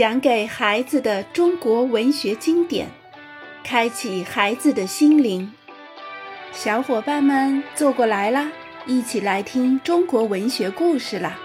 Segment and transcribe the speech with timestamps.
[0.00, 2.88] 讲给孩子的中国文学经典，
[3.62, 5.52] 开启孩子的心灵。
[6.54, 8.50] 小伙伴们坐过来啦，
[8.86, 11.38] 一起来听中国文学故事啦！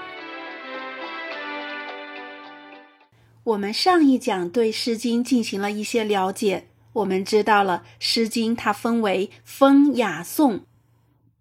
[3.43, 10.61] 我们上一讲对《诗经》进行了一些了解，我们知道了《诗经》它分为风、雅、颂，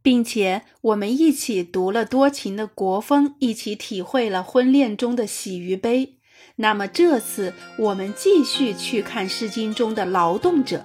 [0.02, 6.16] 并且我们一起读了多情的国风，一起体会了婚恋中的喜与悲。
[6.56, 10.84] 那么这次我们继续去看《诗经》中的劳动者。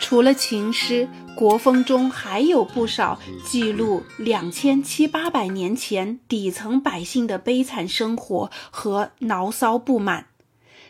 [0.00, 10.26] 除了情诗，国风中还有不少记录两千七八百年前底层百姓的悲惨生活和牢骚不满。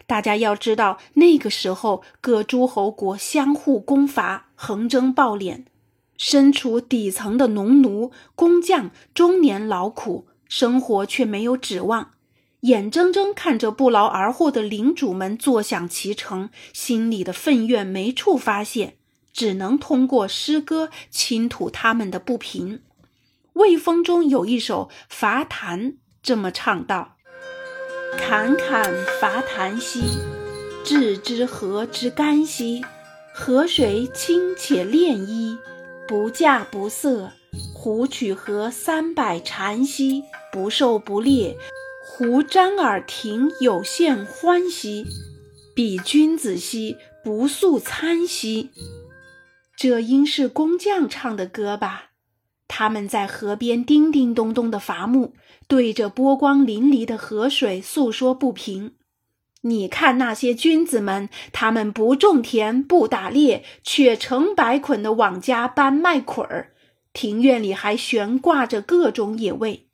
[0.06, 5.64] 大家要知道，那个时候各诸侯国相互攻伐，横征暴敛，
[6.22, 10.28] 身处底层的农奴、工匠终年劳苦。
[10.46, 12.10] 生活却没有指望，
[12.60, 18.98] 眼睁睁看着不劳而获的领主们坐享其成，心里的愤怨没处发泄，
[19.32, 22.76] 只能通过诗歌倾吐他们的不平。
[23.54, 27.16] 《魏风》中有一首《伐檀》，这么唱道
[28.20, 30.02] ：“侃侃伐檀兮，
[30.84, 32.84] 置之河之干兮。
[33.32, 35.56] 河水清且涟漪，
[36.10, 37.30] 不稼不色。
[37.72, 41.56] 胡曲河三百禅兮。”不受不猎，
[42.04, 45.04] 胡瞻耳庭有限欢兮；
[45.76, 48.70] 比君子兮，不素餐兮。
[49.76, 52.10] 这应是工匠唱的歌吧？
[52.66, 55.34] 他们在河边叮叮咚咚的伐木，
[55.68, 58.94] 对着波光粼粼的河水诉说不平。
[59.62, 66.72] 你看那些君子们，他们不种田，不打猎，却成百捆的往家搬麦捆儿，
[67.12, 69.86] 庭院里还悬挂着各种野味。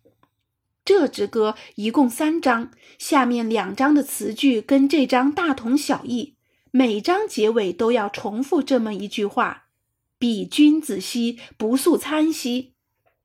[0.85, 6.37] 这支歌一共三章，下面两章的词句跟这章大同小异，
[6.71, 9.65] 每章结尾都要重复这么一句话
[10.17, 12.75] ：“比君子兮，不素餐兮。”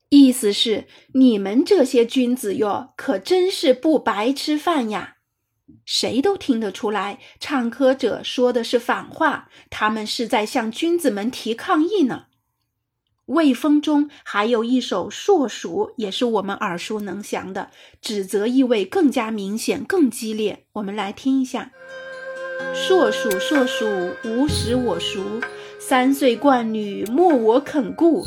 [0.09, 5.18] 意思是你们这些君子哟，可真是不白吃饭呀！
[5.85, 12.25] 谁都听得出来，唱歌者说的是反话，他们是在向君子们提抗议呢。
[13.33, 17.69] 《魏风》中还有一首《硕鼠》，也是我们耳熟能详的，
[18.01, 20.65] 指责意味更加明显、更激烈。
[20.73, 21.71] 我们来听一下
[22.75, 23.85] ：“硕鼠，硕鼠，
[24.25, 25.41] 无食我黍。
[25.79, 28.25] 三岁贯女，莫我肯顾。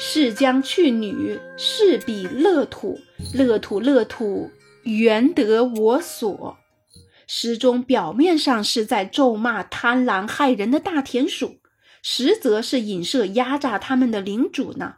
[0.00, 2.98] 是将去女，是彼乐土。
[3.34, 4.50] 乐土，乐土，
[4.82, 6.56] 原得我所。”
[7.32, 11.60] 诗中表面上是在咒骂贪婪害人的大田鼠。
[12.02, 14.96] 实则是影射压榨他们的领主呢。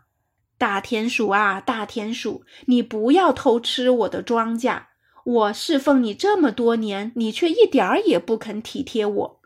[0.56, 4.84] 大田鼠啊，大田鼠，你不要偷吃我的庄稼！
[5.26, 9.40] 我侍奉你这么多年，你却一点儿也不肯体贴我。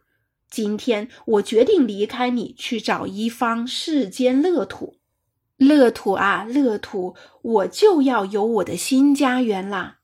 [0.49, 4.99] 今天我决定离开你，去找一方世间乐土。
[5.57, 9.97] 乐土啊，乐土，我就要有我的新家园啦。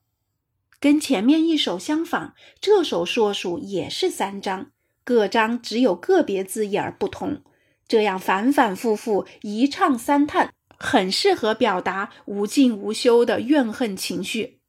[0.83, 4.67] 跟前面一首相仿，这首硕鼠也是三章。
[5.05, 7.41] 各章只有个别字眼儿不同，
[7.87, 14.59] 这样反反复复一唱三叹，很适合表达无尽无休的怨恨情绪。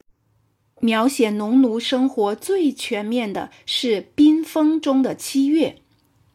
[0.79, 5.83] 描写农奴生活最全面的是《冰封》中的七月，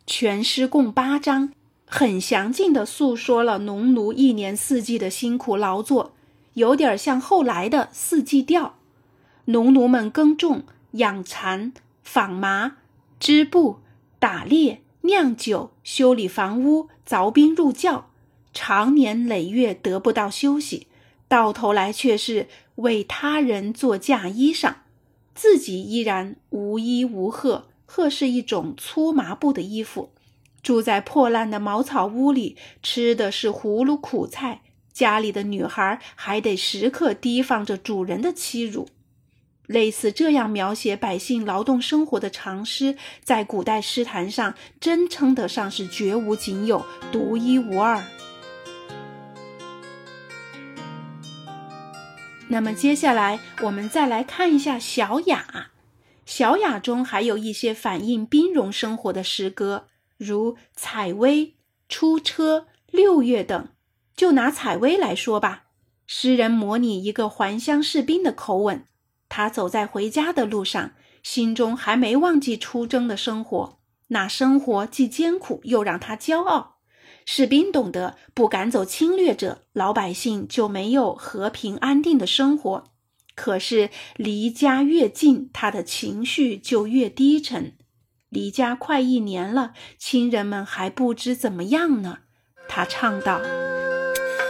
[0.06, 1.54] 全诗共八章，
[1.86, 6.18] 很详尽地诉说了农奴一年四季的辛苦劳作，
[6.56, 8.66] 有点像后来的《四季调》。
[9.50, 12.78] 农奴们耕种、养蚕、纺麻、
[13.20, 13.80] 织布。
[14.20, 18.12] 打猎、酿酒、修理房屋、凿冰入窖，
[18.54, 20.88] 长年累月得不到休息，
[21.30, 24.74] 到头来却是为他人做嫁衣裳，
[25.34, 27.70] 自己依然无衣无褐。
[27.86, 30.12] 褐是一种粗麻布的衣服，
[30.62, 34.62] 住在破烂的茅草屋里，吃的是葫芦苦菜，
[34.92, 38.90] 家里的女孩还得时刻提防着主人的欺辱。
[39.70, 48.04] 类似这样描写百姓劳动生活的长诗，在古代诗坛上真称得上是绝无仅有、独一无二。
[52.48, 55.46] 那么接下来我们再来看一下《小雅》。
[56.26, 59.86] 《小雅》中还有一些反映兵戎生活的诗歌，
[60.18, 61.46] 如《采薇》
[61.88, 62.58] 《出车》
[62.90, 63.68] 《六月》等。
[64.16, 65.66] 就拿《采薇》来说吧，
[66.08, 68.84] 诗人模拟一个还乡士兵的口吻。
[69.30, 70.92] 他走在回家的路上，
[71.24, 73.80] 心中还没忘记出征的生活。
[74.08, 76.80] 那生活既艰苦，又让他骄傲。
[77.26, 82.86] 士兵懂得，不赶走侵略者，老百姓就没有和平安定的生活。
[83.36, 87.78] 可是离家越近，他的情绪就越低沉。
[88.30, 92.20] 离家快一年了，亲人们还不知怎么样呢。
[92.68, 93.40] 他唱道：“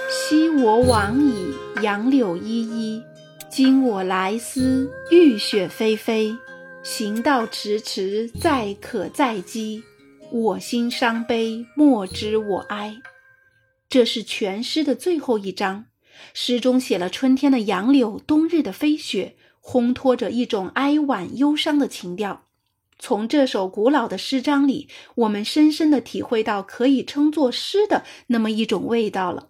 [0.09, 3.01] 昔我往矣，杨柳依依；
[3.51, 6.37] 今我来思，雨雪霏霏。
[6.83, 9.83] 行道迟迟，载渴载饥。
[10.31, 12.95] 我心伤悲，莫知我哀。”
[13.89, 15.85] 这是全诗的最后一章。
[16.31, 22.45] 诗中写了春天的杨柳，冬日的飞雪，烘托着一种哀婉忧伤的情调。
[22.99, 29.49] 从这首古老的诗章里，我们深深地体会到可以称作诗的那么一种味道了。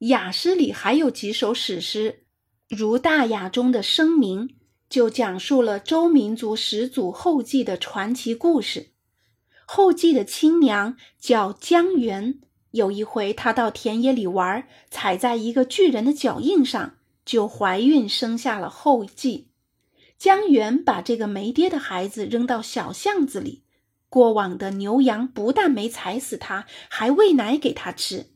[0.00, 2.23] 雅诗里还有几首史诗，
[2.74, 4.48] 如《大雅》中的《声明》，
[4.90, 8.90] 就讲述了周民族始祖后稷的传奇故事。
[9.64, 12.40] 后稷的亲娘叫姜原。
[12.72, 19.48] 有一回，她到田野里玩，踩在一个巨人的脚印上，就怀孕生下了后稷。
[20.18, 23.62] 姜原把这个没爹的孩子扔到小巷子里，
[24.08, 28.33] 过往的牛羊不但没踩死他，还喂奶给他吃。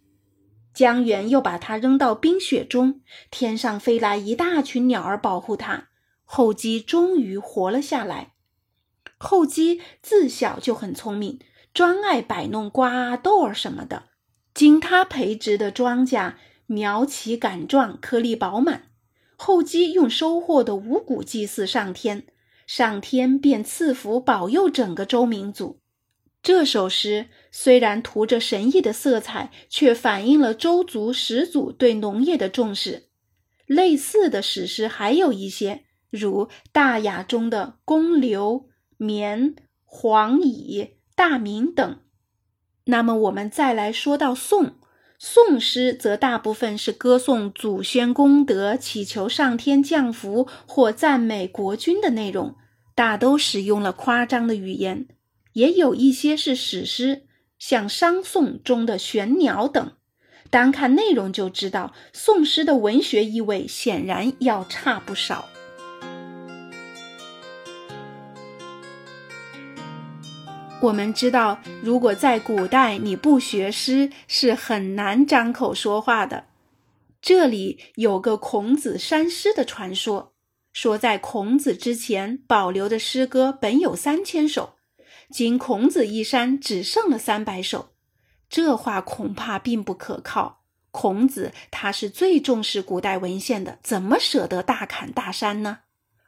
[0.78, 3.00] 姜原又把它扔到冰雪中，
[3.32, 5.88] 天上飞来一大群鸟儿保护它，
[6.22, 8.34] 后姬终于活了下来。
[9.16, 11.40] 后姬自小就很聪明，
[11.74, 14.04] 专爱摆弄瓜豆儿什么的。
[14.54, 16.34] 经他培植的庄稼
[16.66, 18.84] 苗齐杆壮，颗粒饱满。
[19.36, 22.24] 后姬用收获的五谷祭祀上天，
[22.68, 25.80] 上天便赐福保佑整个周民族。
[26.48, 33.10] 这首诗虽然涂着神异的色彩，却反映了周族始祖对农业的重视。
[33.66, 38.54] 类似的史诗还有一些，如《大雅》中的《公刘》
[38.96, 39.50] 《绵》
[39.84, 40.80] 《黄蚁》
[41.14, 41.98] 《大明》等。
[42.86, 44.76] 那么我们再来说到宋，
[45.18, 52.54] 宋诗则大部分是歌颂祖先功德、祈求上天降福或赞美国君的内容，
[52.94, 55.08] 大都使用了夸张的语言，
[55.52, 57.26] 也有一些是史诗，
[57.58, 59.92] 像商颂中的玄鸟等。
[60.50, 65.48] 单看内容就知道，宋诗的文学意味显然要差不少。
[70.80, 76.44] 我们知道，如果在古代你不学诗，是很难张口说话的。
[77.20, 80.34] 这里有个孔子删诗的传说，
[80.72, 84.77] 说在孔子之前保留的诗歌本有三千首，
[85.30, 87.90] 经孔子一删，只剩了三百首。
[88.48, 90.64] 这话恐怕并不可靠。
[90.90, 95.80] 孔子他是最重视古代文献的，怎么舍得大砍大删呢？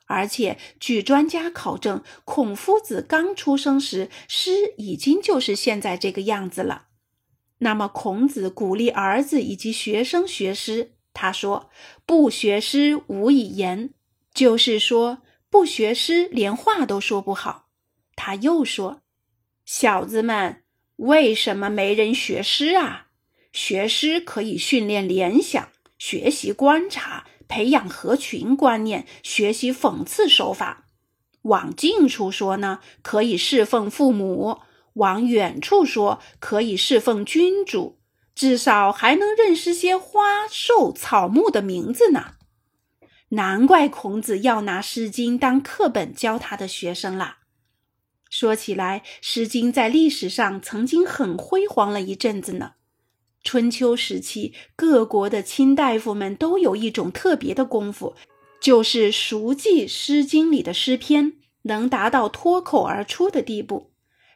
[0.06, 6.88] 而且，据专家考证，孔夫子刚出生时，诗已经就是现在这个样子了。
[7.58, 11.70] 那么，孔子鼓励儿子以及学生学诗，他说
[12.05, 13.91] ：“不学诗，无以言。”
[14.35, 17.69] 就是说，不学诗，连话都说不好。
[18.22, 19.00] 他又说
[19.64, 20.62] ：“小子们，
[20.96, 23.06] 为什么没人学诗啊？
[23.50, 30.84] 学诗可以训练联想，学习观察。”培养合群观念，学习讽刺手法。
[31.43, 34.61] 往近处说呢，可以侍奉父母；
[34.93, 37.99] 往远处说，可以侍奉君主。
[38.37, 42.34] 至少还能认识些花兽草木的名字呢。
[43.31, 47.40] 难怪孔子要拿《诗经》当课本教他的学生啦。
[48.31, 52.72] 说起来，《诗经》在历史上曾经很辉煌了一阵子呢。
[53.43, 58.15] 春秋时期，各国的卿大夫们都有一种特别的功夫，
[58.60, 61.32] 就是熟记《诗经》里的诗篇，
[61.63, 63.91] 能达到脱口而出的地步。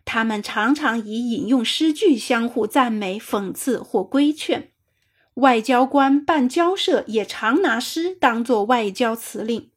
[0.05, 4.73] 他们常常以引用诗句相互赞美、讽刺或规劝。
[5.35, 9.71] 外交官办交涉也常拿诗当作外交辞令。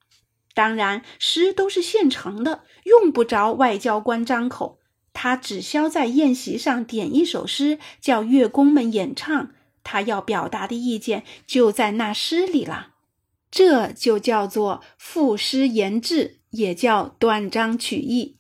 [0.57, 4.79] 当然，诗都是现成的，用不着外交官张口。
[5.13, 9.51] 他只需在宴席上点一首诗，叫乐工们演唱。
[9.83, 12.93] 他要表达的意见就在那诗里了，
[13.51, 18.37] 这就叫做赋诗言志，也叫断章取义。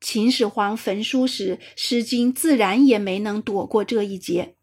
[0.00, 4.54] 秦始皇焚书时，《诗经》自然也没能躲过这一劫。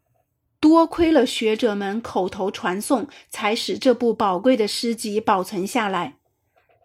[0.58, 6.17] 多亏了学者们口头传颂，才使这部宝贵的诗集保存下来。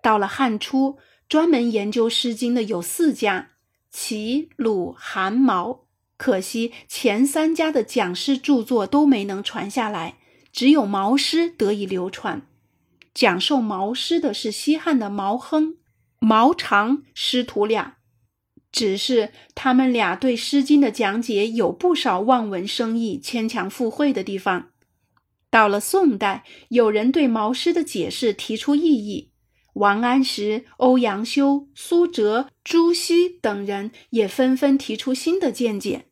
[0.04, 3.52] 到了汉初，专门研究《诗经》的有四家。
[3.90, 5.86] 齐、鲁、韩、毛，
[6.18, 10.18] 可惜前三家的讲诗著作都没能传下来，
[10.52, 12.46] 只有毛诗得以流传。
[13.14, 15.78] 讲授毛诗的是西汉的毛亨、
[16.20, 17.98] 毛长师徒俩，
[18.72, 24.72] 只是他们俩对《诗经》的讲解有不少望文生义、牵强附会的地方。
[25.52, 29.33] 到了宋代，有人对毛诗的解释提出异议，
[29.74, 36.08] 王安石、欧阳修、苏辙、朱熹等人也纷纷提出新的见解。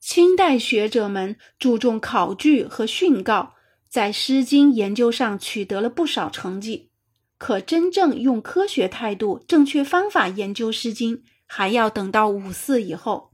[0.00, 3.54] 清代学者们注重考据和训告，
[3.88, 6.90] 在《诗经》研究上取得了不少成绩。
[7.38, 13.32] 可真正用科学态度、正确方法研究《诗经》，还要等到五四以后。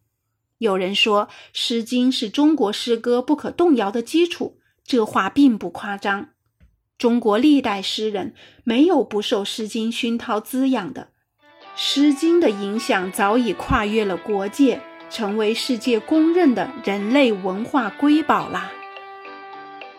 [0.59, 4.59] 有人说，《诗经》是中国诗歌不可动摇的基础。
[4.85, 6.31] 这话并不夸张，
[6.99, 11.11] 中国历代诗人没有不受《诗经》熏陶滋养的，
[11.77, 18.73] 《诗经》的影响早已跨越了国界，成为世界公认的人类文化瑰宝啦。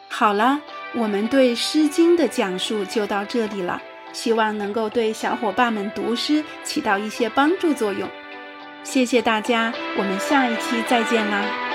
[0.09, 0.59] 好了，
[0.93, 8.09] 我们对《诗经》的讲述就到这里了，希望能够对小伙伴们读诗起到一些帮助作用。
[8.83, 11.68] 谢谢大家，我们下一期再见啦。